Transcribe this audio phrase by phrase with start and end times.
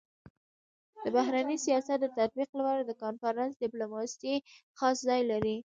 [1.03, 4.35] د بهرني سیاست د تطبيق لپاره د کنفرانس ډيپلوماسي
[4.79, 5.57] خاص ځای لري.